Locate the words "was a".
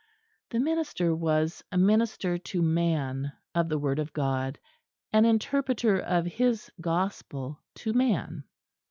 1.15-1.77